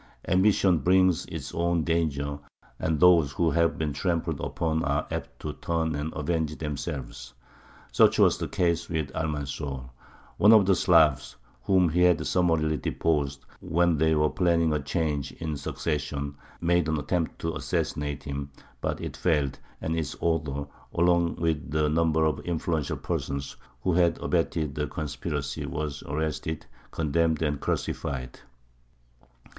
Ambition 0.27 0.79
brings 0.79 1.27
its 1.27 1.53
own 1.53 1.83
dangers, 1.83 2.39
and 2.79 2.99
those 2.99 3.33
who 3.33 3.51
have 3.51 3.77
been 3.77 3.93
trampled 3.93 4.39
upon 4.39 4.83
are 4.83 5.05
apt 5.11 5.39
to 5.39 5.53
turn 5.53 5.93
and 5.93 6.11
avenge 6.15 6.57
themselves. 6.57 7.35
Such 7.91 8.17
was 8.17 8.39
the 8.39 8.47
case 8.47 8.89
with 8.89 9.11
Almanzor. 9.13 9.91
One 10.37 10.53
of 10.53 10.65
the 10.65 10.73
"Slavs," 10.73 11.35
whom 11.61 11.89
he 11.89 12.01
had 12.01 12.25
summarily 12.25 12.77
deposed 12.77 13.45
when 13.59 13.97
they 13.97 14.15
were 14.15 14.31
planning 14.31 14.73
a 14.73 14.79
change 14.79 15.33
in 15.33 15.51
the 15.51 15.57
succession, 15.59 16.33
made 16.59 16.87
an 16.87 16.97
attempt 16.97 17.37
to 17.41 17.53
assassinate 17.55 18.23
him; 18.23 18.49
but 18.81 18.99
it 18.99 19.15
failed, 19.15 19.59
and 19.81 19.95
its 19.95 20.15
author, 20.19 20.65
along 20.95 21.35
with 21.35 21.75
a 21.75 21.89
number 21.89 22.25
of 22.25 22.39
influential 22.39 22.97
persons 22.97 23.55
who 23.81 23.93
had 23.93 24.17
abetted 24.17 24.73
the 24.73 24.87
conspiracy, 24.87 25.63
was 25.67 26.01
arrested, 26.07 26.65
condemned, 26.89 27.43
and 27.43 27.59
crucified. 27.61 28.39